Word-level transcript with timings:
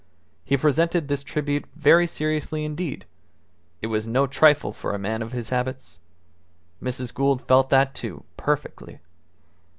He 0.43 0.57
presented 0.57 1.07
this 1.09 1.21
tribute 1.21 1.65
very 1.75 2.07
seriously 2.07 2.65
indeed; 2.65 3.05
it 3.83 3.85
was 3.85 4.07
no 4.07 4.25
trifle 4.25 4.73
for 4.73 4.95
a 4.95 4.97
man 4.97 5.21
of 5.21 5.31
his 5.31 5.49
habits. 5.51 5.99
Mrs. 6.81 7.13
Gould 7.13 7.43
felt 7.47 7.69
that, 7.69 7.93
too, 7.93 8.23
perfectly. 8.35 8.97